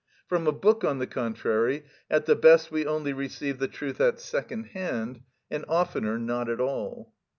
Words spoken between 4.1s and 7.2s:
second hand, and oftener not at all.